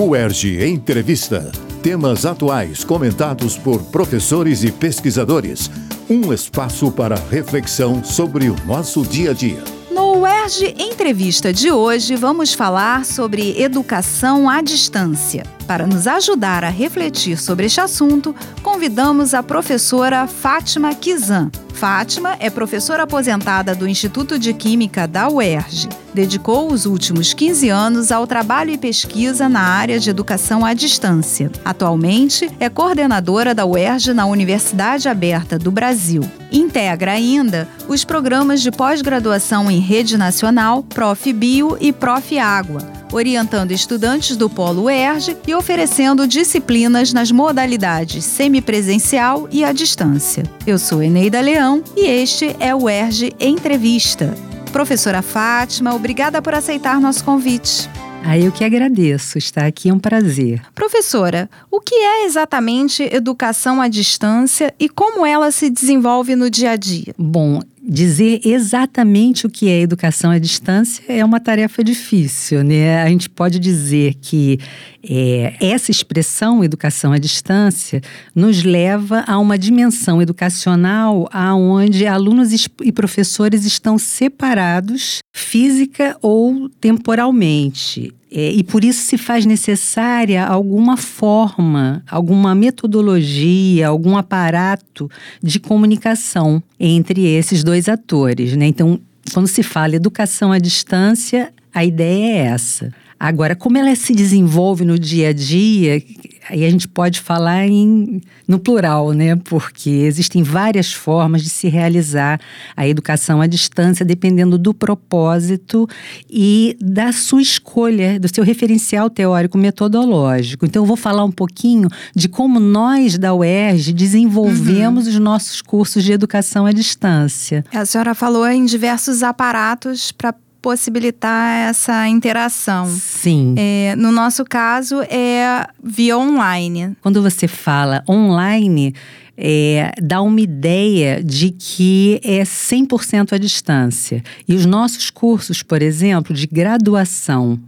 UERJ 0.00 0.64
Entrevista. 0.64 1.50
Temas 1.82 2.24
atuais 2.24 2.84
comentados 2.84 3.58
por 3.58 3.82
professores 3.90 4.62
e 4.62 4.70
pesquisadores. 4.70 5.68
Um 6.08 6.32
espaço 6.32 6.92
para 6.92 7.16
reflexão 7.16 8.04
sobre 8.04 8.48
o 8.48 8.54
nosso 8.64 9.02
dia 9.02 9.32
a 9.32 9.34
dia. 9.34 9.60
No 9.90 10.20
UERJ 10.20 10.76
Entrevista 10.78 11.52
de 11.52 11.72
hoje, 11.72 12.14
vamos 12.14 12.54
falar 12.54 13.04
sobre 13.04 13.60
educação 13.60 14.48
à 14.48 14.62
distância. 14.62 15.42
Para 15.68 15.86
nos 15.86 16.06
ajudar 16.06 16.64
a 16.64 16.70
refletir 16.70 17.36
sobre 17.36 17.66
este 17.66 17.78
assunto, 17.78 18.34
convidamos 18.62 19.34
a 19.34 19.42
professora 19.42 20.26
Fátima 20.26 20.94
Kizan. 20.94 21.50
Fátima 21.74 22.36
é 22.40 22.48
professora 22.48 23.02
aposentada 23.02 23.74
do 23.74 23.86
Instituto 23.86 24.38
de 24.38 24.54
Química 24.54 25.06
da 25.06 25.28
UERJ. 25.28 25.90
Dedicou 26.14 26.72
os 26.72 26.86
últimos 26.86 27.34
15 27.34 27.68
anos 27.68 28.10
ao 28.10 28.26
trabalho 28.26 28.70
e 28.70 28.78
pesquisa 28.78 29.46
na 29.46 29.60
área 29.60 30.00
de 30.00 30.08
educação 30.08 30.64
à 30.64 30.72
distância. 30.72 31.52
Atualmente 31.62 32.50
é 32.58 32.70
coordenadora 32.70 33.54
da 33.54 33.66
UERJ 33.66 34.14
na 34.14 34.24
Universidade 34.24 35.06
Aberta 35.06 35.58
do 35.58 35.70
Brasil. 35.70 36.22
Integra 36.50 37.12
ainda 37.12 37.68
os 37.86 38.04
programas 38.06 38.62
de 38.62 38.70
pós-graduação 38.70 39.70
em 39.70 39.80
rede 39.80 40.16
nacional, 40.16 40.82
Prof. 40.82 41.30
Bio 41.30 41.76
e 41.78 41.92
Prof. 41.92 42.38
Água 42.38 42.97
orientando 43.12 43.72
estudantes 43.72 44.36
do 44.36 44.48
Polo 44.48 44.84
UERJ 44.84 45.36
e 45.46 45.54
oferecendo 45.54 46.26
disciplinas 46.26 47.12
nas 47.12 47.30
modalidades 47.30 48.24
semipresencial 48.24 49.48
e 49.50 49.64
à 49.64 49.72
distância. 49.72 50.44
Eu 50.66 50.78
sou 50.78 51.02
Eneida 51.02 51.40
Leão 51.40 51.82
e 51.96 52.06
este 52.06 52.56
é 52.60 52.74
o 52.74 52.84
UERJ 52.84 53.34
Entrevista. 53.40 54.34
Professora 54.72 55.22
Fátima, 55.22 55.94
obrigada 55.94 56.42
por 56.42 56.54
aceitar 56.54 57.00
nosso 57.00 57.24
convite. 57.24 57.88
Ah, 58.24 58.36
eu 58.36 58.52
que 58.52 58.64
agradeço, 58.64 59.38
estar 59.38 59.64
aqui 59.64 59.88
é 59.88 59.94
um 59.94 59.98
prazer. 59.98 60.60
Professora, 60.74 61.48
o 61.70 61.80
que 61.80 61.94
é 61.94 62.26
exatamente 62.26 63.02
educação 63.04 63.80
à 63.80 63.88
distância 63.88 64.74
e 64.78 64.88
como 64.88 65.24
ela 65.24 65.50
se 65.50 65.70
desenvolve 65.70 66.36
no 66.36 66.50
dia 66.50 66.72
a 66.72 66.76
dia? 66.76 67.14
Bom, 67.16 67.62
dizer 67.88 68.42
exatamente 68.44 69.46
o 69.46 69.50
que 69.50 69.70
é 69.70 69.80
educação 69.80 70.30
à 70.30 70.38
distância 70.38 71.02
é 71.08 71.24
uma 71.24 71.40
tarefa 71.40 71.82
difícil, 71.82 72.62
né? 72.62 73.02
A 73.02 73.08
gente 73.08 73.30
pode 73.30 73.58
dizer 73.58 74.14
que 74.20 74.58
é, 75.02 75.54
essa 75.58 75.90
expressão 75.90 76.62
educação 76.62 77.12
à 77.12 77.18
distância 77.18 78.02
nos 78.34 78.62
leva 78.62 79.24
a 79.26 79.38
uma 79.38 79.56
dimensão 79.56 80.20
educacional 80.20 81.28
aonde 81.32 82.06
alunos 82.06 82.50
e 82.82 82.92
professores 82.92 83.64
estão 83.64 83.96
separados 83.96 85.20
física 85.38 86.16
ou 86.20 86.68
temporalmente. 86.80 88.12
É, 88.30 88.50
e 88.52 88.62
por 88.62 88.84
isso 88.84 89.04
se 89.04 89.16
faz 89.16 89.46
necessária 89.46 90.44
alguma 90.44 90.96
forma, 90.96 92.02
alguma 92.06 92.54
metodologia, 92.54 93.88
algum 93.88 94.16
aparato 94.16 95.10
de 95.42 95.58
comunicação 95.58 96.62
entre 96.78 97.24
esses 97.24 97.64
dois 97.64 97.88
atores. 97.88 98.54
Né? 98.54 98.66
Então, 98.66 99.00
quando 99.32 99.46
se 99.46 99.62
fala 99.62 99.96
educação 99.96 100.52
à 100.52 100.58
distância, 100.58 101.52
a 101.72 101.84
ideia 101.84 102.32
é 102.32 102.36
essa. 102.48 102.92
Agora, 103.18 103.56
como 103.56 103.78
ela 103.78 103.94
se 103.96 104.14
desenvolve 104.14 104.84
no 104.84 104.98
dia 104.98 105.30
a 105.30 105.32
dia, 105.32 106.02
aí 106.48 106.64
a 106.64 106.70
gente 106.70 106.88
pode 106.88 107.20
falar 107.20 107.66
em, 107.66 108.20
no 108.46 108.58
plural, 108.58 109.12
né? 109.12 109.36
Porque 109.36 109.90
existem 109.90 110.42
várias 110.42 110.92
formas 110.92 111.42
de 111.42 111.50
se 111.50 111.68
realizar 111.68 112.40
a 112.76 112.86
educação 112.86 113.40
à 113.40 113.46
distância, 113.46 114.04
dependendo 114.04 114.58
do 114.58 114.72
propósito 114.72 115.88
e 116.28 116.76
da 116.80 117.12
sua 117.12 117.42
escolha, 117.42 118.18
do 118.18 118.32
seu 118.32 118.42
referencial 118.42 119.10
teórico 119.10 119.58
metodológico. 119.58 120.64
Então, 120.64 120.82
eu 120.82 120.86
vou 120.86 120.96
falar 120.96 121.24
um 121.24 121.32
pouquinho 121.32 121.88
de 122.14 122.28
como 122.28 122.58
nós 122.58 123.18
da 123.18 123.34
UERJ 123.34 123.92
desenvolvemos 123.92 125.06
uhum. 125.06 125.12
os 125.12 125.18
nossos 125.18 125.62
cursos 125.62 126.02
de 126.02 126.12
educação 126.12 126.66
à 126.66 126.72
distância. 126.72 127.64
A 127.72 127.84
senhora 127.84 128.14
falou 128.14 128.46
em 128.46 128.64
diversos 128.64 129.22
aparatos 129.22 130.12
para 130.12 130.34
possibilitar 130.68 131.70
essa 131.70 132.06
interação. 132.06 132.86
Sim. 132.86 133.54
É, 133.56 133.96
no 133.96 134.12
nosso 134.12 134.44
caso, 134.44 135.00
é 135.08 135.66
via 135.82 136.18
online. 136.18 136.94
Quando 137.00 137.22
você 137.22 137.48
fala 137.48 138.04
online, 138.06 138.92
é, 139.34 139.92
dá 140.02 140.20
uma 140.20 140.42
ideia 140.42 141.24
de 141.24 141.52
que 141.52 142.20
é 142.22 142.42
100% 142.42 143.32
à 143.32 143.38
distância. 143.38 144.22
E 144.46 144.54
os 144.54 144.66
nossos 144.66 145.08
cursos, 145.08 145.62
por 145.62 145.80
exemplo, 145.80 146.36
de 146.36 146.46
graduação 146.46 147.58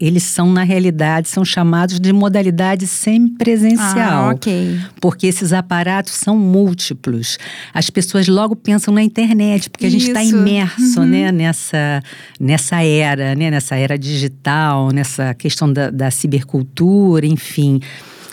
eles 0.00 0.22
são, 0.22 0.50
na 0.50 0.62
realidade, 0.62 1.28
são 1.28 1.44
chamados 1.44 2.00
de 2.00 2.10
modalidade 2.10 2.86
semipresencial. 2.86 4.28
Ah, 4.28 4.30
ok. 4.30 4.80
Porque 4.98 5.26
esses 5.26 5.52
aparatos 5.52 6.14
são 6.14 6.38
múltiplos. 6.38 7.38
As 7.74 7.90
pessoas 7.90 8.26
logo 8.26 8.56
pensam 8.56 8.94
na 8.94 9.02
internet, 9.02 9.68
porque 9.68 9.84
a 9.84 9.90
gente 9.90 10.06
está 10.06 10.22
imerso 10.24 11.00
uhum. 11.00 11.06
né, 11.06 11.30
nessa, 11.30 12.02
nessa 12.40 12.82
era, 12.82 13.34
né, 13.34 13.50
nessa 13.50 13.76
era 13.76 13.98
digital, 13.98 14.90
nessa 14.90 15.34
questão 15.34 15.70
da, 15.70 15.90
da 15.90 16.10
cibercultura, 16.10 17.26
enfim. 17.26 17.80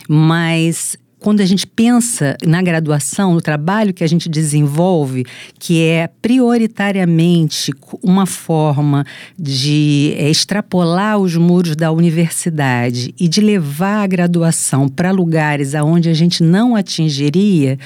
Mas 0.08 0.98
quando 1.20 1.42
a 1.42 1.46
gente 1.46 1.66
pensa 1.66 2.38
na 2.46 2.62
graduação, 2.62 3.34
no 3.34 3.42
trabalho 3.42 3.94
que 3.94 4.04
a 4.04 4.08
gente 4.08 4.30
desenvolve, 4.30 5.26
que 5.60 5.84
é 5.84 6.08
prioritariamente 6.22 7.74
uma 8.04 8.26
forma 8.26 9.06
de 9.38 10.14
é, 10.18 10.30
extrapolar 10.30 11.18
os 11.18 11.36
muros 11.36 11.76
da 11.76 11.92
universidade 11.92 13.14
e 13.20 13.28
de 13.28 13.42
levar 13.42 14.04
a 14.04 14.08
graduação 14.08 14.88
para 14.88 15.12
lugares 15.12 15.74
aonde 15.74 16.10
a 16.10 16.14
gente 16.14 16.44
não 16.44 16.76
atingiria, 16.76 17.80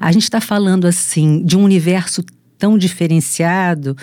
a 0.00 0.10
gente 0.10 0.22
está 0.22 0.40
falando 0.40 0.86
assim 0.86 1.42
de 1.44 1.56
um 1.56 1.64
universo 1.64 2.24
tão 2.58 2.76
diferenciado 2.76 3.96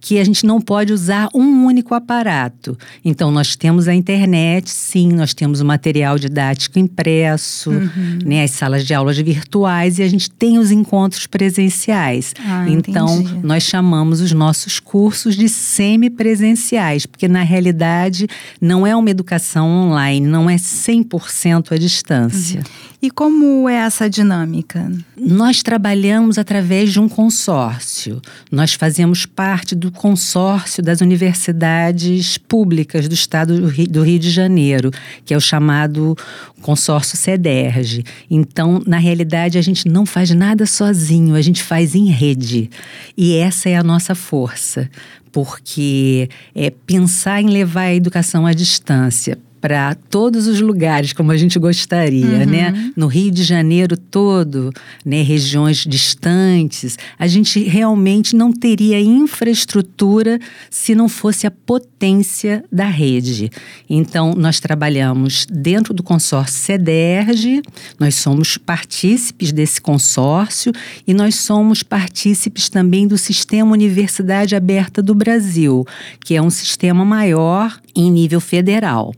que 0.00 0.18
a 0.18 0.24
gente 0.24 0.44
não 0.46 0.60
pode 0.60 0.92
usar 0.92 1.28
um 1.34 1.64
único 1.64 1.94
aparato. 1.94 2.76
Então, 3.04 3.30
nós 3.30 3.54
temos 3.54 3.86
a 3.86 3.94
internet, 3.94 4.70
sim, 4.70 5.12
nós 5.12 5.34
temos 5.34 5.60
o 5.60 5.64
material 5.64 6.18
didático 6.18 6.78
impresso, 6.78 7.70
uhum. 7.70 8.18
né, 8.24 8.44
as 8.44 8.52
salas 8.52 8.86
de 8.86 8.94
aulas 8.94 9.18
virtuais 9.18 9.98
e 9.98 10.02
a 10.02 10.08
gente 10.08 10.30
tem 10.30 10.58
os 10.58 10.70
encontros 10.70 11.26
presenciais. 11.26 12.34
Ah, 12.44 12.66
então, 12.68 13.20
entendi. 13.20 13.46
nós 13.46 13.62
chamamos 13.62 14.20
os 14.20 14.32
nossos 14.32 14.80
cursos 14.80 15.36
de 15.36 15.48
semipresenciais, 15.48 17.06
porque 17.06 17.28
na 17.28 17.42
realidade 17.42 18.26
não 18.60 18.86
é 18.86 18.96
uma 18.96 19.10
educação 19.10 19.68
online, 19.68 20.26
não 20.26 20.48
é 20.48 20.56
100% 20.56 21.72
à 21.72 21.78
distância. 21.78 22.60
Uhum. 22.60 22.89
E 23.02 23.10
como 23.10 23.66
é 23.66 23.76
essa 23.76 24.10
dinâmica? 24.10 24.92
Nós 25.16 25.62
trabalhamos 25.62 26.36
através 26.36 26.92
de 26.92 27.00
um 27.00 27.08
consórcio. 27.08 28.20
Nós 28.52 28.74
fazemos 28.74 29.24
parte 29.24 29.74
do 29.74 29.90
consórcio 29.90 30.82
das 30.82 31.00
universidades 31.00 32.36
públicas 32.36 33.08
do 33.08 33.14
estado 33.14 33.58
do 33.88 34.02
Rio 34.02 34.18
de 34.18 34.28
Janeiro, 34.28 34.90
que 35.24 35.32
é 35.32 35.36
o 35.36 35.40
chamado 35.40 36.14
consórcio 36.60 37.16
CEDERJ. 37.16 38.04
Então, 38.30 38.82
na 38.86 38.98
realidade, 38.98 39.56
a 39.56 39.62
gente 39.62 39.88
não 39.88 40.04
faz 40.04 40.30
nada 40.32 40.66
sozinho, 40.66 41.34
a 41.34 41.40
gente 41.40 41.62
faz 41.62 41.94
em 41.94 42.04
rede. 42.04 42.68
E 43.16 43.34
essa 43.34 43.70
é 43.70 43.76
a 43.76 43.82
nossa 43.82 44.14
força, 44.14 44.90
porque 45.32 46.28
é 46.54 46.68
pensar 46.68 47.40
em 47.40 47.48
levar 47.48 47.84
a 47.84 47.94
educação 47.94 48.46
à 48.46 48.52
distância 48.52 49.38
para 49.60 49.94
todos 49.94 50.46
os 50.46 50.60
lugares 50.60 51.12
como 51.12 51.30
a 51.30 51.36
gente 51.36 51.58
gostaria, 51.58 52.24
uhum. 52.24 52.46
né? 52.46 52.92
No 52.96 53.06
Rio 53.06 53.30
de 53.30 53.42
Janeiro 53.42 53.96
todo, 53.96 54.72
né, 55.04 55.22
regiões 55.22 55.84
distantes, 55.86 56.96
a 57.18 57.26
gente 57.26 57.62
realmente 57.62 58.34
não 58.34 58.52
teria 58.52 59.00
infraestrutura 59.00 60.38
se 60.70 60.94
não 60.94 61.08
fosse 61.08 61.46
a 61.46 61.50
potência 61.50 62.64
da 62.72 62.86
rede. 62.86 63.50
Então, 63.88 64.34
nós 64.34 64.60
trabalhamos 64.60 65.46
dentro 65.50 65.92
do 65.92 66.02
consórcio 66.02 66.58
CEDERJ, 66.58 67.62
nós 67.98 68.14
somos 68.14 68.56
partícipes 68.56 69.52
desse 69.52 69.80
consórcio 69.80 70.72
e 71.06 71.12
nós 71.12 71.34
somos 71.34 71.82
partícipes 71.82 72.68
também 72.68 73.06
do 73.06 73.18
Sistema 73.18 73.72
Universidade 73.72 74.56
Aberta 74.56 75.02
do 75.02 75.14
Brasil, 75.14 75.84
que 76.24 76.34
é 76.34 76.42
um 76.42 76.50
sistema 76.50 77.04
maior 77.04 77.78
em 77.94 78.10
nível 78.10 78.40
federal. 78.40 79.12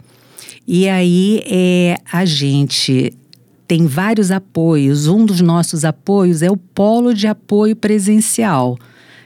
E 0.66 0.88
aí 0.88 1.42
é, 1.46 1.98
a 2.10 2.24
gente 2.24 3.12
tem 3.66 3.86
vários 3.86 4.30
apoios. 4.30 5.06
Um 5.06 5.24
dos 5.24 5.40
nossos 5.40 5.84
apoios 5.84 6.42
é 6.42 6.50
o 6.50 6.56
Polo 6.56 7.14
de 7.14 7.26
Apoio 7.26 7.74
Presencial. 7.74 8.78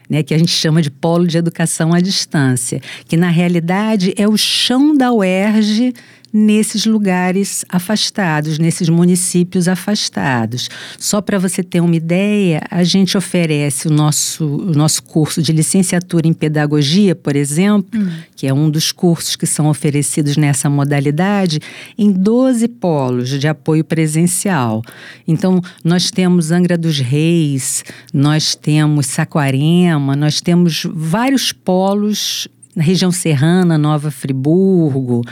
Né, 0.08 0.22
que 0.22 0.32
a 0.32 0.38
gente 0.38 0.52
chama 0.52 0.80
de 0.80 0.88
polo 0.88 1.26
de 1.26 1.36
educação 1.36 1.92
à 1.92 2.00
distância, 2.00 2.80
que 3.08 3.16
na 3.16 3.28
realidade 3.28 4.14
é 4.16 4.28
o 4.28 4.36
chão 4.36 4.96
da 4.96 5.12
UERJ 5.12 5.92
nesses 6.36 6.84
lugares 6.84 7.64
afastados, 7.66 8.58
nesses 8.58 8.90
municípios 8.90 9.68
afastados. 9.68 10.68
Só 10.98 11.22
para 11.22 11.38
você 11.38 11.62
ter 11.62 11.80
uma 11.80 11.96
ideia, 11.96 12.60
a 12.70 12.84
gente 12.84 13.16
oferece 13.16 13.88
o 13.88 13.90
nosso, 13.90 14.44
o 14.44 14.74
nosso 14.74 15.02
curso 15.02 15.40
de 15.40 15.50
licenciatura 15.50 16.28
em 16.28 16.34
pedagogia, 16.34 17.14
por 17.14 17.34
exemplo, 17.34 17.98
hum. 17.98 18.10
que 18.36 18.46
é 18.46 18.52
um 18.52 18.68
dos 18.68 18.92
cursos 18.92 19.34
que 19.34 19.46
são 19.46 19.66
oferecidos 19.70 20.36
nessa 20.36 20.68
modalidade, 20.68 21.58
em 21.96 22.12
12 22.12 22.68
polos 22.68 23.30
de 23.30 23.48
apoio 23.48 23.82
presencial. 23.82 24.82
Então, 25.26 25.62
nós 25.82 26.10
temos 26.10 26.50
Angra 26.50 26.76
dos 26.76 26.98
Reis, 26.98 27.82
nós 28.12 28.54
temos 28.54 29.06
Saquarema, 29.06 30.14
nós 30.14 30.42
temos 30.42 30.86
vários 30.92 31.50
polos 31.50 32.46
na 32.76 32.84
região 32.84 33.10
serrana, 33.10 33.78
Nova 33.78 34.10
Friburgo. 34.10 35.22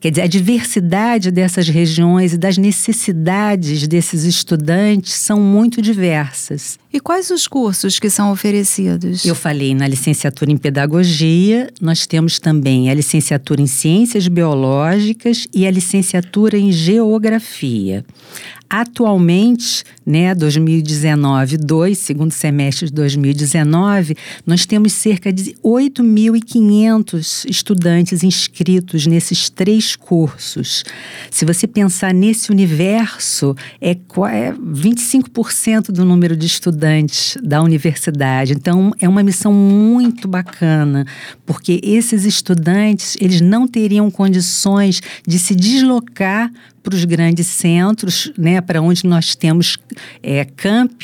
Quer 0.00 0.10
dizer, 0.10 0.22
a 0.22 0.26
diversidade 0.26 1.30
dessas 1.30 1.68
regiões 1.68 2.32
e 2.32 2.36
das 2.36 2.58
necessidades 2.58 3.86
desses 3.86 4.24
estudantes 4.24 5.12
são 5.12 5.40
muito 5.40 5.80
diversas. 5.80 6.76
E 6.90 7.00
quais 7.00 7.30
os 7.30 7.46
cursos 7.46 7.98
que 7.98 8.08
são 8.08 8.32
oferecidos? 8.32 9.22
Eu 9.22 9.34
falei 9.34 9.74
na 9.74 9.86
licenciatura 9.86 10.50
em 10.50 10.56
Pedagogia, 10.56 11.68
nós 11.82 12.06
temos 12.06 12.38
também 12.38 12.90
a 12.90 12.94
licenciatura 12.94 13.60
em 13.60 13.66
Ciências 13.66 14.26
Biológicas 14.26 15.46
e 15.52 15.66
a 15.66 15.70
licenciatura 15.70 16.56
em 16.56 16.72
Geografia. 16.72 18.04
Atualmente, 18.70 19.82
né, 20.04 20.34
2019, 20.34 21.56
dois, 21.56 21.98
segundo 21.98 22.32
semestre 22.32 22.86
de 22.86 22.92
2019, 22.92 24.14
nós 24.46 24.66
temos 24.66 24.92
cerca 24.92 25.32
de 25.32 25.56
8.500 25.64 27.48
estudantes 27.48 28.22
inscritos 28.22 29.06
nesses 29.06 29.48
três 29.48 29.96
cursos. 29.96 30.84
Se 31.30 31.46
você 31.46 31.66
pensar 31.66 32.12
nesse 32.12 32.50
universo, 32.50 33.56
é, 33.80 33.92
é 33.92 34.52
25% 34.52 35.90
do 35.90 36.04
número 36.04 36.36
de 36.36 36.44
estudantes 36.44 36.77
da 37.42 37.62
universidade. 37.62 38.52
Então, 38.52 38.92
é 39.00 39.08
uma 39.08 39.22
missão 39.22 39.52
muito 39.52 40.28
bacana, 40.28 41.04
porque 41.44 41.80
esses 41.82 42.24
estudantes, 42.24 43.16
eles 43.20 43.40
não 43.40 43.66
teriam 43.66 44.10
condições 44.10 45.00
de 45.26 45.38
se 45.38 45.54
deslocar 45.54 46.50
para 46.82 46.94
os 46.94 47.04
grandes 47.04 47.46
centros, 47.46 48.32
né, 48.38 48.60
para 48.60 48.80
onde 48.80 49.06
nós 49.06 49.34
temos 49.34 49.76
é, 50.22 50.44
camp, 50.44 51.02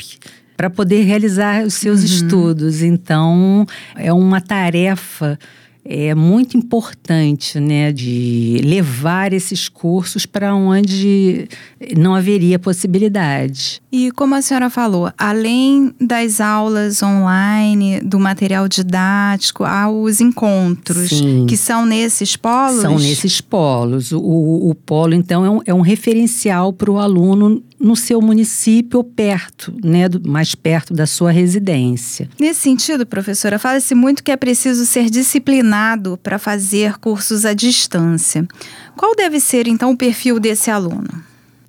para 0.57 0.69
poder 0.69 1.03
realizar 1.03 1.63
os 1.63 1.73
seus 1.73 1.99
uhum. 1.99 2.05
estudos. 2.05 2.81
Então, 2.81 3.65
é 3.95 4.11
uma 4.11 4.39
tarefa 4.39 5.37
é 5.85 6.15
muito 6.15 6.57
importante, 6.57 7.59
né, 7.59 7.91
de 7.91 8.59
levar 8.63 9.31
esses 9.31 9.69
cursos 9.69 10.25
para 10.25 10.55
onde 10.55 11.47
não 11.95 12.15
haveria 12.15 12.57
possibilidade. 12.57 13.79
E 13.91 14.11
como 14.11 14.33
a 14.33 14.41
senhora 14.41 14.69
falou, 14.69 15.11
além 15.15 15.93
das 16.01 16.41
aulas 16.41 17.03
online, 17.03 18.01
do 18.01 18.19
material 18.19 18.67
didático, 18.67 19.63
há 19.63 19.87
os 19.87 20.19
encontros, 20.19 21.09
Sim. 21.09 21.45
que 21.47 21.55
são 21.55 21.85
nesses 21.85 22.35
polos? 22.35 22.81
São 22.81 22.97
nesses 22.97 23.39
polos. 23.39 24.11
O, 24.11 24.69
o 24.69 24.75
polo, 24.75 25.13
então, 25.13 25.45
é 25.45 25.49
um, 25.49 25.61
é 25.67 25.73
um 25.73 25.81
referencial 25.81 26.73
para 26.73 26.89
o 26.89 26.97
aluno 26.97 27.63
no 27.79 27.95
seu 27.95 28.21
município 28.21 28.97
ou 28.97 29.03
perto, 29.03 29.73
né, 29.83 30.07
do, 30.07 30.27
mais 30.27 30.55
perto 30.55 30.93
da 30.93 31.05
sua 31.05 31.31
residência. 31.31 32.29
Nesse 32.39 32.61
sentido, 32.61 33.05
professora, 33.05 33.59
fala-se 33.59 33.93
muito 33.93 34.23
que 34.23 34.31
é 34.31 34.37
preciso 34.37 34.85
ser 34.85 35.09
disciplinado 35.09 36.17
para 36.21 36.39
fazer 36.39 36.97
cursos 36.97 37.45
à 37.45 37.53
distância. 37.53 38.47
Qual 38.95 39.15
deve 39.15 39.39
ser 39.39 39.67
então 39.67 39.91
o 39.91 39.97
perfil 39.97 40.39
desse 40.39 40.71
aluno? 40.71 41.23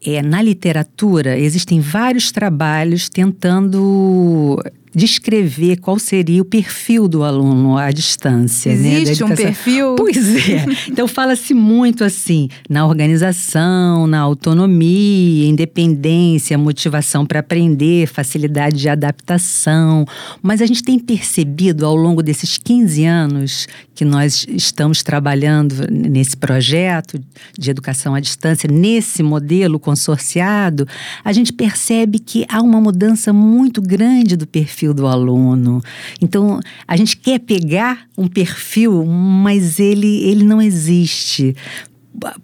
É, 0.04 0.22
na 0.22 0.40
literatura 0.40 1.36
existem 1.36 1.80
vários 1.80 2.30
trabalhos 2.30 3.08
tentando 3.08 4.62
descrever 4.96 5.76
qual 5.76 5.98
seria 5.98 6.40
o 6.40 6.44
perfil 6.44 7.06
do 7.06 7.22
aluno 7.22 7.76
à 7.76 7.90
distância. 7.90 8.75
Né, 8.75 9.02
Existe 9.02 9.22
né, 9.22 9.31
um 9.31 9.37
perfil? 9.37 9.94
Pois 9.94 10.48
é. 10.48 10.64
Então 10.88 11.06
fala-se 11.06 11.52
muito 11.52 12.02
assim 12.02 12.48
na 12.70 12.87
organização, 12.87 14.06
na 14.06 14.20
autonomia, 14.20 15.46
independência, 15.46 16.56
motivação 16.56 17.26
para 17.26 17.40
aprender, 17.40 18.06
facilidade 18.06 18.78
de 18.78 18.88
adaptação. 18.88 20.06
Mas 20.40 20.62
a 20.62 20.66
gente 20.66 20.82
tem 20.82 20.99
percebido 20.99 21.84
ao 21.84 21.94
longo 21.94 22.22
desses 22.22 22.56
15 22.56 23.04
anos 23.04 23.66
que 23.94 24.04
nós 24.04 24.46
estamos 24.49 25.02
trabalhando 25.02 25.90
nesse 25.90 26.37
projeto 26.37 27.19
de 27.58 27.70
educação 27.70 28.14
à 28.14 28.20
distância, 28.20 28.69
nesse 28.70 29.22
modelo 29.22 29.78
consorciado, 29.78 30.87
a 31.25 31.32
gente 31.32 31.52
percebe 31.52 32.19
que 32.19 32.44
há 32.49 32.60
uma 32.60 32.81
mudança 32.81 33.32
muito 33.32 33.81
grande 33.81 34.37
do 34.37 34.46
perfil 34.46 34.85
perfil 34.86 34.94
do 34.94 35.06
aluno. 35.06 35.82
Então, 36.20 36.60
a 36.86 36.96
gente 36.96 37.16
quer 37.16 37.40
pegar 37.40 38.06
um 38.16 38.28
perfil, 38.28 39.04
mas 39.04 39.78
ele, 39.78 40.22
ele 40.24 40.44
não 40.44 40.60
existe 40.60 41.54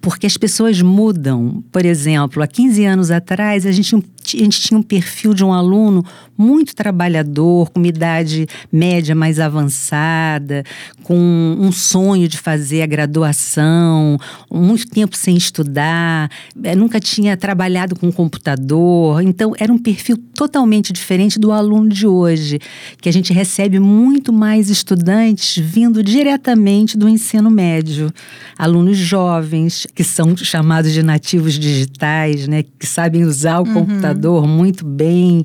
porque 0.03 0.27
as 0.27 0.37
pessoas 0.37 0.83
mudam. 0.83 1.65
Por 1.73 1.87
exemplo, 1.87 2.43
há 2.43 2.47
15 2.47 2.85
anos 2.85 3.11
atrás, 3.11 3.65
a 3.65 3.73
gente, 3.73 3.97
a 4.35 4.39
gente 4.39 4.61
tinha 4.61 4.79
um 4.79 4.83
perfil 4.83 5.35
de 5.35 5.45
um 5.45 5.53
aluno 5.53 6.05
muito 6.37 6.75
trabalhador, 6.75 7.71
com 7.71 7.79
uma 7.79 7.87
idade 7.87 8.47
média 8.71 9.15
mais 9.15 9.39
avançada, 9.39 10.65
com 11.03 11.17
um 11.17 11.71
sonho 11.71 12.27
de 12.27 12.39
fazer 12.39 12.83
a 12.83 12.87
graduação, 12.87 14.19
muito 14.51 14.89
tempo 14.89 15.17
sem 15.17 15.37
estudar, 15.37 16.31
eh, 16.63 16.75
nunca 16.75 16.99
tinha 16.99 17.37
trabalhado 17.37 17.95
com 17.95 18.11
computador. 18.11 19.23
Então, 19.23 19.53
era 19.59 19.73
um 19.73 19.79
perfil 19.79 20.17
totalmente 20.35 20.93
diferente 20.93 21.39
do 21.39 21.53
aluno 21.53 21.89
de 21.89 22.07
hoje, 22.07 22.59
que 23.01 23.09
a 23.09 23.13
gente 23.13 23.33
recebe 23.33 23.79
muito 23.79 24.33
mais 24.33 24.71
estudantes 24.71 25.63
vindo 25.63 26.03
diretamente 26.03 26.97
do 26.97 27.09
ensino 27.09 27.51
médio. 27.51 28.13
Alunos 28.59 28.97
jovens, 28.97 29.87
que 29.95 30.03
são 30.03 30.37
chamados 30.37 30.93
de 30.93 31.03
nativos 31.03 31.59
digitais, 31.59 32.49
né, 32.49 32.65
que 32.79 32.87
sabem 32.87 33.25
usar 33.25 33.61
o 33.61 33.67
uhum. 33.67 33.75
computador 33.75 34.12
muito 34.47 34.85
bem 34.85 35.45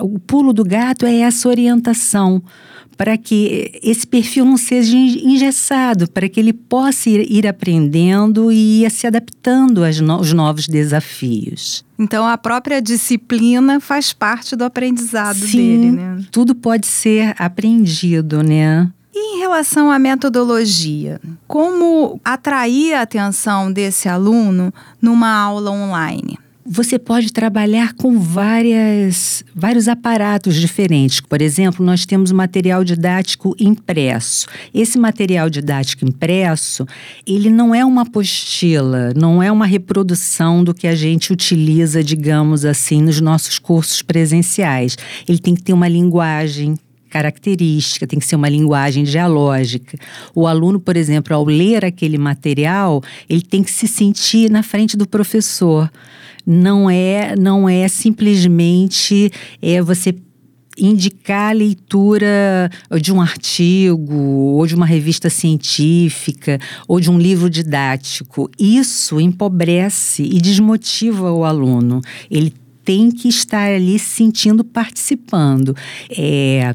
o 0.00 0.18
pulo 0.18 0.52
do 0.52 0.64
gato 0.64 1.06
é 1.06 1.20
essa 1.20 1.48
orientação 1.48 2.42
para 2.96 3.16
que 3.16 3.80
esse 3.82 4.06
perfil 4.06 4.44
não 4.44 4.58
seja 4.58 4.94
engessado, 4.94 6.10
para 6.10 6.28
que 6.28 6.38
ele 6.38 6.52
possa 6.52 7.08
ir, 7.08 7.32
ir 7.32 7.46
aprendendo 7.46 8.52
e 8.52 8.84
ir 8.84 8.90
se 8.90 9.06
adaptando 9.06 9.82
aos, 9.82 9.98
no, 10.00 10.12
aos 10.12 10.34
novos 10.34 10.68
desafios. 10.68 11.82
Então 11.98 12.26
a 12.26 12.36
própria 12.36 12.82
disciplina 12.82 13.80
faz 13.80 14.12
parte 14.12 14.54
do 14.54 14.64
aprendizado 14.64 15.38
Sim, 15.38 15.56
dele, 15.56 15.92
né? 15.92 16.18
Tudo 16.30 16.54
pode 16.54 16.86
ser 16.86 17.34
aprendido, 17.38 18.42
né? 18.42 18.90
E 19.14 19.36
em 19.36 19.38
relação 19.38 19.90
à 19.90 19.98
metodologia, 19.98 21.18
como 21.48 22.20
atrair 22.22 22.92
a 22.92 23.02
atenção 23.02 23.72
desse 23.72 24.10
aluno 24.10 24.74
numa 25.00 25.32
aula 25.32 25.70
online? 25.70 26.38
Você 26.72 27.00
pode 27.00 27.32
trabalhar 27.32 27.94
com 27.94 28.16
várias, 28.20 29.44
vários 29.52 29.88
aparatos 29.88 30.54
diferentes. 30.54 31.20
Por 31.20 31.42
exemplo, 31.42 31.84
nós 31.84 32.06
temos 32.06 32.30
material 32.30 32.84
didático 32.84 33.56
impresso. 33.58 34.46
Esse 34.72 34.96
material 34.96 35.50
didático 35.50 36.04
impresso, 36.04 36.86
ele 37.26 37.50
não 37.50 37.74
é 37.74 37.84
uma 37.84 38.02
apostila, 38.02 39.12
não 39.16 39.42
é 39.42 39.50
uma 39.50 39.66
reprodução 39.66 40.62
do 40.62 40.72
que 40.72 40.86
a 40.86 40.94
gente 40.94 41.32
utiliza, 41.32 42.04
digamos 42.04 42.64
assim, 42.64 43.02
nos 43.02 43.20
nossos 43.20 43.58
cursos 43.58 44.00
presenciais. 44.00 44.96
Ele 45.28 45.38
tem 45.38 45.56
que 45.56 45.64
ter 45.64 45.72
uma 45.72 45.88
linguagem 45.88 46.76
característica, 47.10 48.06
tem 48.06 48.18
que 48.18 48.26
ser 48.26 48.36
uma 48.36 48.48
linguagem 48.48 49.04
dialógica. 49.04 49.98
O 50.34 50.46
aluno, 50.46 50.80
por 50.80 50.96
exemplo, 50.96 51.34
ao 51.34 51.44
ler 51.44 51.84
aquele 51.84 52.16
material, 52.16 53.02
ele 53.28 53.42
tem 53.42 53.62
que 53.62 53.70
se 53.70 53.86
sentir 53.86 54.50
na 54.50 54.62
frente 54.62 54.96
do 54.96 55.06
professor 55.06 55.90
não 56.46 56.88
é 56.88 57.36
não 57.36 57.68
é 57.68 57.86
simplesmente 57.86 59.30
é 59.60 59.80
você 59.82 60.14
indicar 60.78 61.50
a 61.50 61.52
leitura 61.52 62.70
de 63.00 63.12
um 63.12 63.20
artigo, 63.20 64.14
ou 64.14 64.66
de 64.66 64.74
uma 64.74 64.86
revista 64.86 65.28
científica, 65.28 66.58
ou 66.88 67.00
de 67.00 67.10
um 67.10 67.18
livro 67.18 67.50
didático. 67.50 68.50
Isso 68.58 69.20
empobrece 69.20 70.22
e 70.22 70.40
desmotiva 70.40 71.30
o 71.32 71.44
aluno. 71.44 72.00
Ele 72.30 72.54
tem 72.84 73.10
que 73.10 73.28
estar 73.28 73.70
ali 73.70 73.98
se 73.98 74.06
sentindo 74.06 74.64
participando. 74.64 75.76
É, 76.10 76.74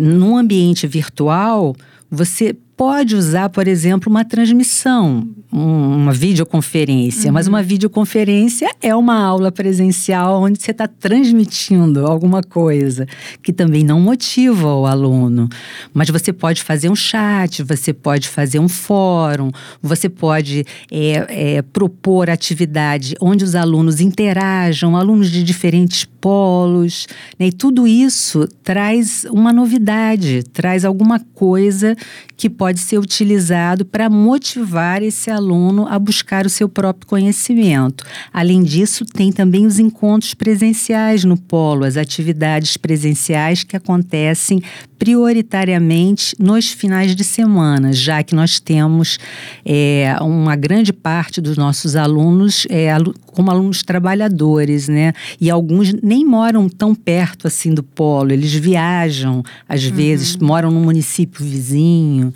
num 0.00 0.36
ambiente 0.36 0.86
virtual, 0.86 1.76
você 2.10 2.54
pode 2.76 3.14
usar, 3.14 3.48
por 3.48 3.68
exemplo, 3.68 4.10
uma 4.10 4.24
transmissão, 4.24 5.28
uma 5.52 6.12
videoconferência, 6.12 7.28
uhum. 7.28 7.34
mas 7.34 7.46
uma 7.46 7.62
videoconferência 7.62 8.70
é 8.80 8.96
uma 8.96 9.22
aula 9.22 9.52
presencial 9.52 10.40
onde 10.42 10.62
você 10.62 10.70
está 10.70 10.88
transmitindo 10.88 12.06
alguma 12.06 12.42
coisa 12.42 13.06
que 13.42 13.52
também 13.52 13.84
não 13.84 14.00
motiva 14.00 14.74
o 14.74 14.86
aluno. 14.86 15.50
Mas 15.92 16.08
você 16.08 16.32
pode 16.32 16.62
fazer 16.62 16.88
um 16.88 16.96
chat, 16.96 17.62
você 17.62 17.92
pode 17.92 18.28
fazer 18.28 18.58
um 18.60 18.68
fórum, 18.68 19.50
você 19.82 20.08
pode 20.08 20.64
é, 20.90 21.56
é, 21.56 21.62
propor 21.62 22.30
atividade 22.30 23.14
onde 23.20 23.44
os 23.44 23.54
alunos 23.54 24.00
interajam, 24.00 24.96
alunos 24.96 25.30
de 25.30 25.42
diferentes 25.42 26.06
polos, 26.06 27.06
né? 27.38 27.48
e 27.48 27.52
tudo 27.52 27.86
isso 27.86 28.48
traz 28.62 29.26
uma 29.30 29.52
novidade, 29.52 30.44
traz 30.44 30.84
alguma 30.84 31.20
coisa 31.34 31.94
que 32.36 32.48
pode 32.48 32.80
ser 32.80 32.98
utilizado 32.98 33.84
para 33.84 34.08
motivar 34.08 35.02
esse 35.02 35.30
aluno 35.30 35.41
a 35.88 35.98
buscar 35.98 36.46
o 36.46 36.50
seu 36.50 36.68
próprio 36.68 37.06
conhecimento. 37.06 38.04
Além 38.32 38.62
disso, 38.62 39.04
tem 39.04 39.32
também 39.32 39.66
os 39.66 39.78
encontros 39.78 40.34
presenciais 40.34 41.24
no 41.24 41.36
polo, 41.36 41.84
as 41.84 41.96
atividades 41.96 42.76
presenciais 42.76 43.64
que 43.64 43.76
acontecem 43.76 44.62
prioritariamente 45.02 46.32
nos 46.38 46.70
finais 46.70 47.16
de 47.16 47.24
semana, 47.24 47.92
já 47.92 48.22
que 48.22 48.36
nós 48.36 48.60
temos 48.60 49.18
é, 49.66 50.14
uma 50.20 50.54
grande 50.54 50.92
parte 50.92 51.40
dos 51.40 51.56
nossos 51.56 51.96
alunos 51.96 52.68
é, 52.70 52.90
como 53.26 53.50
alunos 53.50 53.82
trabalhadores, 53.82 54.86
né? 54.86 55.12
E 55.40 55.50
alguns 55.50 55.92
nem 55.92 56.24
moram 56.24 56.68
tão 56.68 56.94
perto 56.94 57.48
assim 57.48 57.74
do 57.74 57.82
polo, 57.82 58.30
eles 58.30 58.54
viajam, 58.54 59.42
às 59.68 59.84
uhum. 59.84 59.92
vezes, 59.92 60.36
moram 60.36 60.70
no 60.70 60.78
município 60.78 61.44
vizinho. 61.44 62.32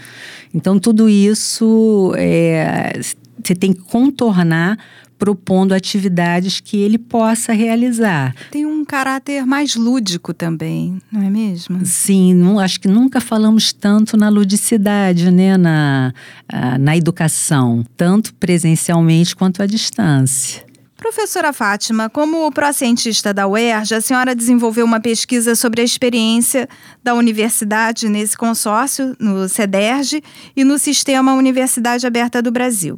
Então, 0.52 0.76
tudo 0.76 1.08
isso 1.08 2.12
é, 2.16 2.98
você 3.44 3.54
tem 3.54 3.72
que 3.72 3.82
contornar 3.82 4.76
propondo 5.18 5.72
atividades 5.72 6.60
que 6.60 6.76
ele 6.76 6.98
possa 6.98 7.52
realizar. 7.52 8.34
Tem 8.50 8.66
um 8.66 8.75
caráter 8.86 9.44
mais 9.44 9.76
lúdico 9.76 10.32
também, 10.32 11.00
não 11.12 11.22
é 11.22 11.28
mesmo? 11.28 11.84
Sim, 11.84 12.34
não, 12.34 12.58
acho 12.58 12.80
que 12.80 12.88
nunca 12.88 13.20
falamos 13.20 13.72
tanto 13.72 14.16
na 14.16 14.28
ludicidade, 14.28 15.30
né, 15.30 15.56
na, 15.56 16.14
ah, 16.48 16.78
na 16.78 16.96
educação, 16.96 17.84
tanto 17.96 18.32
presencialmente 18.34 19.36
quanto 19.36 19.62
à 19.62 19.66
distância. 19.66 20.64
Professora 20.96 21.52
Fátima, 21.52 22.08
como 22.08 22.50
pró-cientista 22.50 23.32
da 23.32 23.46
UERJ, 23.46 23.94
a 23.94 24.00
senhora 24.00 24.34
desenvolveu 24.34 24.84
uma 24.84 24.98
pesquisa 24.98 25.54
sobre 25.54 25.82
a 25.82 25.84
experiência 25.84 26.66
da 27.04 27.12
universidade 27.12 28.08
nesse 28.08 28.36
consórcio, 28.36 29.14
no 29.20 29.46
CEDERJ 29.46 30.22
e 30.56 30.64
no 30.64 30.78
Sistema 30.78 31.34
Universidade 31.34 32.06
Aberta 32.06 32.40
do 32.40 32.50
Brasil. 32.50 32.96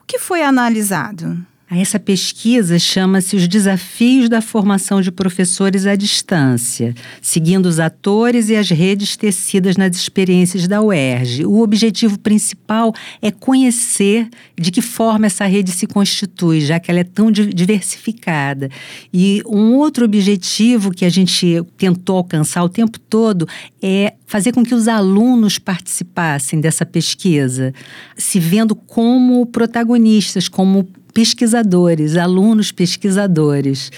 O 0.00 0.04
que 0.06 0.20
foi 0.20 0.42
analisado? 0.42 1.44
Essa 1.74 1.98
pesquisa 1.98 2.78
chama-se 2.78 3.34
Os 3.34 3.48
Desafios 3.48 4.28
da 4.28 4.42
Formação 4.42 5.00
de 5.00 5.10
Professores 5.10 5.86
à 5.86 5.96
Distância, 5.96 6.94
seguindo 7.20 7.64
os 7.64 7.80
atores 7.80 8.50
e 8.50 8.56
as 8.56 8.68
redes 8.68 9.16
tecidas 9.16 9.78
nas 9.78 9.96
experiências 9.96 10.68
da 10.68 10.82
UERJ. 10.82 11.46
O 11.46 11.62
objetivo 11.62 12.18
principal 12.18 12.92
é 13.22 13.30
conhecer 13.30 14.28
de 14.54 14.70
que 14.70 14.82
forma 14.82 15.24
essa 15.24 15.46
rede 15.46 15.70
se 15.70 15.86
constitui, 15.86 16.60
já 16.60 16.78
que 16.78 16.90
ela 16.90 17.00
é 17.00 17.04
tão 17.04 17.30
diversificada. 17.32 18.68
E 19.12 19.42
um 19.46 19.74
outro 19.74 20.04
objetivo 20.04 20.90
que 20.90 21.06
a 21.06 21.10
gente 21.10 21.62
tentou 21.78 22.18
alcançar 22.18 22.62
o 22.62 22.68
tempo 22.68 22.98
todo 22.98 23.48
é 23.82 24.12
fazer 24.26 24.52
com 24.52 24.62
que 24.62 24.74
os 24.74 24.88
alunos 24.88 25.58
participassem 25.58 26.60
dessa 26.60 26.84
pesquisa, 26.84 27.72
se 28.16 28.38
vendo 28.38 28.74
como 28.74 29.44
protagonistas, 29.46 30.48
como 30.48 30.86
pesquisadores, 31.12 32.16
alunos 32.16 32.72
pesquisadores. 32.72 33.90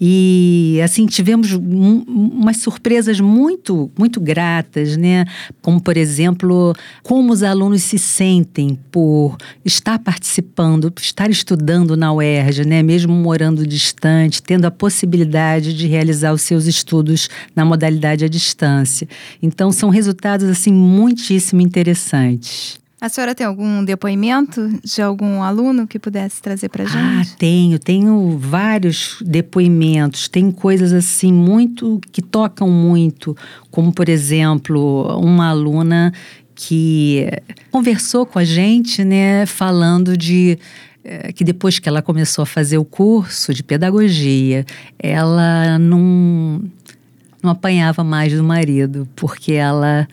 E 0.00 0.80
assim 0.84 1.06
tivemos 1.06 1.52
um, 1.52 2.04
umas 2.06 2.58
surpresas 2.58 3.20
muito 3.20 3.90
muito 3.98 4.20
gratas, 4.20 4.96
né? 4.96 5.24
Como 5.62 5.80
por 5.80 5.96
exemplo, 5.96 6.74
como 7.02 7.32
os 7.32 7.42
alunos 7.42 7.82
se 7.82 7.98
sentem 7.98 8.78
por 8.90 9.36
estar 9.64 9.98
participando, 9.98 10.92
estar 11.00 11.30
estudando 11.30 11.96
na 11.96 12.12
UERJ, 12.12 12.64
né? 12.64 12.82
Mesmo 12.82 13.12
morando 13.12 13.66
distante, 13.66 14.42
tendo 14.42 14.66
a 14.66 14.70
possibilidade 14.70 15.74
de 15.74 15.86
realizar 15.86 16.32
os 16.32 16.42
seus 16.42 16.66
estudos 16.66 17.28
na 17.54 17.64
modalidade 17.64 18.24
à 18.24 18.28
distância. 18.28 19.08
Então 19.42 19.72
são 19.72 19.88
resultados 19.88 20.48
assim 20.48 20.72
muitíssimo 20.72 21.60
interessantes. 21.60 22.78
A 23.00 23.08
senhora 23.08 23.32
tem 23.32 23.46
algum 23.46 23.84
depoimento 23.84 24.68
de 24.82 25.00
algum 25.00 25.40
aluno 25.40 25.86
que 25.86 26.00
pudesse 26.00 26.42
trazer 26.42 26.68
para 26.68 26.84
gente? 26.84 26.96
Ah, 27.32 27.36
tenho, 27.38 27.78
tenho 27.78 28.36
vários 28.36 29.18
depoimentos. 29.24 30.26
Tem 30.26 30.50
coisas 30.50 30.92
assim 30.92 31.32
muito 31.32 32.00
que 32.10 32.20
tocam 32.20 32.68
muito, 32.68 33.36
como 33.70 33.92
por 33.92 34.08
exemplo, 34.08 35.16
uma 35.20 35.50
aluna 35.50 36.12
que 36.56 37.28
conversou 37.70 38.26
com 38.26 38.40
a 38.40 38.44
gente, 38.44 39.04
né, 39.04 39.46
falando 39.46 40.16
de 40.16 40.58
eh, 41.04 41.32
que 41.32 41.44
depois 41.44 41.78
que 41.78 41.88
ela 41.88 42.02
começou 42.02 42.42
a 42.42 42.46
fazer 42.46 42.78
o 42.78 42.84
curso 42.84 43.54
de 43.54 43.62
pedagogia, 43.62 44.66
ela 44.98 45.78
não 45.78 46.60
não 47.40 47.52
apanhava 47.52 48.02
mais 48.02 48.32
do 48.32 48.42
marido, 48.42 49.08
porque 49.14 49.52
ela 49.52 50.08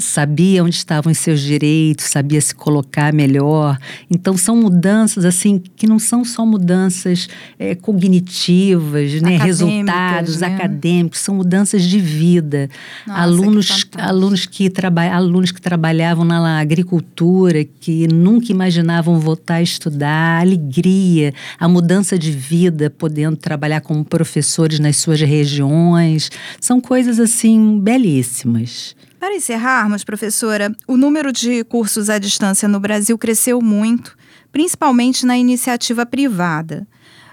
sabia 0.00 0.64
onde 0.64 0.74
estavam 0.74 1.12
os 1.12 1.18
seus 1.18 1.40
direitos, 1.40 2.06
sabia 2.06 2.40
se 2.40 2.54
colocar 2.54 3.12
melhor. 3.12 3.78
Então 4.10 4.36
são 4.36 4.56
mudanças 4.56 5.24
assim 5.24 5.62
que 5.76 5.86
não 5.86 5.98
são 5.98 6.24
só 6.24 6.46
mudanças 6.46 7.28
é, 7.58 7.74
cognitivas, 7.74 9.20
né, 9.20 9.36
resultados 9.36 10.40
né? 10.40 10.46
acadêmicos, 10.48 11.20
são 11.20 11.34
mudanças 11.34 11.82
de 11.82 11.98
vida. 11.98 12.70
Nossa, 13.06 13.20
alunos, 13.20 13.84
que 13.84 14.00
alunos 14.00 14.46
que 14.46 14.70
trabalham, 14.70 15.14
alunos 15.14 15.52
que 15.52 15.60
trabalhavam 15.60 16.24
na 16.24 16.58
agricultura, 16.58 17.64
que 17.64 18.08
nunca 18.08 18.50
imaginavam 18.50 19.18
voltar 19.20 19.56
a 19.56 19.62
estudar, 19.62 20.38
a 20.38 20.40
alegria, 20.40 21.34
a 21.58 21.68
mudança 21.68 22.18
de 22.18 22.30
vida, 22.30 22.88
podendo 22.88 23.36
trabalhar 23.36 23.80
como 23.80 24.04
professores 24.04 24.78
nas 24.78 24.96
suas 24.96 25.20
regiões, 25.20 26.30
são 26.60 26.80
coisas 26.80 27.20
assim 27.20 27.78
belíssimas. 27.78 28.94
Para 29.18 29.34
encerrarmos, 29.34 30.04
professora, 30.04 30.74
o 30.86 30.96
número 30.96 31.32
de 31.32 31.64
cursos 31.64 32.10
à 32.10 32.18
distância 32.18 32.68
no 32.68 32.78
Brasil 32.78 33.16
cresceu 33.16 33.62
muito, 33.62 34.16
principalmente 34.52 35.24
na 35.24 35.38
iniciativa 35.38 36.04
privada. 36.04 36.86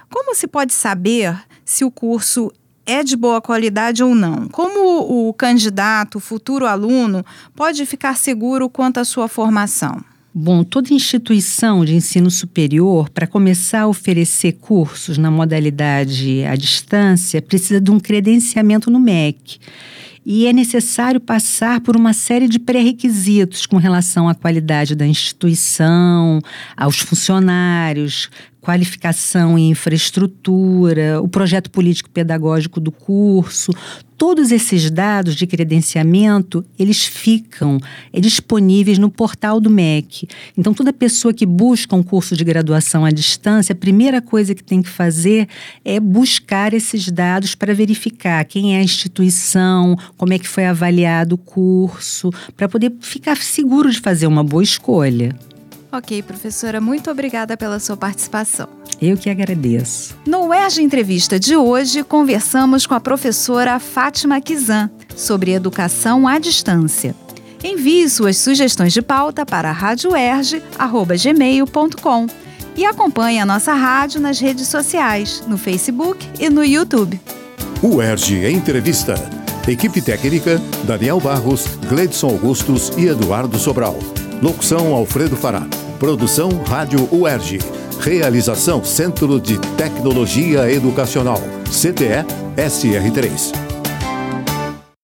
Como 0.09 0.33
se 0.33 0.47
pode 0.47 0.73
saber 0.73 1.37
se 1.65 1.83
o 1.83 1.91
curso 1.91 2.51
é 2.85 3.03
de 3.03 3.17
boa 3.17 3.41
qualidade 3.41 4.01
ou 4.01 4.15
não? 4.15 4.47
Como 4.47 5.27
o 5.27 5.33
candidato, 5.33 6.21
futuro 6.21 6.65
aluno, 6.65 7.25
pode 7.53 7.85
ficar 7.85 8.15
seguro 8.17 8.69
quanto 8.69 8.99
à 8.99 9.05
sua 9.05 9.27
formação? 9.27 10.01
Bom, 10.33 10.63
toda 10.63 10.93
instituição 10.93 11.85
de 11.85 11.95
ensino 11.95 12.31
superior, 12.31 13.09
para 13.09 13.27
começar 13.27 13.81
a 13.81 13.87
oferecer 13.87 14.53
cursos 14.53 15.17
na 15.17 15.29
modalidade 15.29 16.43
à 16.45 16.55
distância, 16.55 17.41
precisa 17.41 17.79
de 17.79 17.91
um 17.91 17.99
credenciamento 17.99 18.89
no 18.89 18.99
MEC 18.99 19.59
e 20.25 20.47
é 20.47 20.53
necessário 20.53 21.19
passar 21.19 21.81
por 21.81 21.95
uma 21.95 22.13
série 22.13 22.47
de 22.47 22.59
pré-requisitos 22.59 23.65
com 23.65 23.77
relação 23.77 24.29
à 24.29 24.35
qualidade 24.35 24.95
da 24.95 25.05
instituição, 25.05 26.39
aos 26.77 26.99
funcionários, 26.99 28.29
qualificação 28.63 29.59
e 29.59 29.67
infraestrutura, 29.67 31.21
o 31.21 31.27
projeto 31.27 31.69
político-pedagógico 31.69 32.79
do 32.79 32.93
curso, 32.93 33.73
todos 34.17 34.53
esses 34.53 34.89
dados 34.89 35.35
de 35.35 35.45
credenciamento, 35.45 36.63
eles 36.79 37.05
ficam 37.05 37.77
é, 38.13 38.21
disponíveis 38.21 38.97
no 38.97 39.11
portal 39.11 39.59
do 39.59 39.69
MEC. 39.69 40.29
Então, 40.57 40.73
toda 40.73 40.93
pessoa 40.93 41.33
que 41.33 41.45
busca 41.45 41.93
um 41.93 42.01
curso 42.01 42.37
de 42.37 42.43
graduação 42.45 43.03
à 43.03 43.11
distância, 43.11 43.73
a 43.73 43.75
primeira 43.75 44.21
coisa 44.21 44.55
que 44.55 44.63
tem 44.63 44.81
que 44.81 44.89
fazer 44.89 45.49
é 45.83 45.99
buscar 45.99 46.73
esses 46.73 47.11
dados 47.11 47.55
para 47.55 47.73
verificar 47.73 48.45
quem 48.45 48.77
é 48.77 48.79
a 48.79 48.83
instituição, 48.83 49.97
como 50.15 50.31
é 50.31 50.39
que 50.39 50.47
foi 50.47 50.65
avaliado 50.65 51.35
o 51.35 51.37
curso, 51.37 52.31
para 52.55 52.69
poder 52.69 52.93
ficar 53.01 53.35
seguro 53.35 53.91
de 53.91 53.99
fazer 53.99 54.25
uma 54.25 54.43
boa 54.43 54.63
escolha. 54.63 55.35
Ok, 55.93 56.21
professora, 56.23 56.81
muito 56.81 57.11
obrigada 57.11 57.55
pela 57.55 57.79
sua 57.79 57.95
participação. 57.95 58.67
Eu 58.99 59.15
que 59.15 59.29
agradeço. 59.29 60.17
No 60.25 60.47
UERJ 60.47 60.81
Entrevista 60.81 61.39
de 61.39 61.55
hoje, 61.55 62.03
conversamos 62.03 62.87
com 62.87 62.95
a 62.95 62.99
professora 62.99 63.77
Fátima 63.77 64.41
Kizan 64.41 64.89
sobre 65.15 65.51
educação 65.51 66.27
à 66.27 66.39
distância. 66.39 67.13
Envie 67.63 68.09
suas 68.09 68.37
sugestões 68.37 68.91
de 68.91 69.03
pauta 69.03 69.45
para 69.45 69.71
radioerge.gmail.com 69.71 72.25
e 72.75 72.85
acompanhe 72.85 73.39
a 73.39 73.45
nossa 73.45 73.75
rádio 73.75 74.19
nas 74.19 74.39
redes 74.39 74.67
sociais, 74.67 75.43
no 75.47 75.59
Facebook 75.59 76.27
e 76.39 76.49
no 76.49 76.65
YouTube. 76.65 77.21
UERJ 77.83 78.51
Entrevista 78.51 79.13
Equipe 79.67 80.01
técnica: 80.01 80.61
Daniel 80.83 81.19
Barros, 81.19 81.65
Gleidson 81.87 82.27
Augustos 82.27 82.91
e 82.97 83.05
Eduardo 83.05 83.57
Sobral. 83.57 83.97
Locução: 84.41 84.93
Alfredo 84.93 85.37
Fará. 85.37 85.65
Produção: 86.03 86.49
Rádio 86.67 87.07
UERJ. 87.13 87.59
Realização: 88.01 88.83
Centro 88.83 89.39
de 89.39 89.57
Tecnologia 89.77 90.69
Educacional. 90.69 91.41
CTE 91.71 92.25
SR3. 92.57 93.62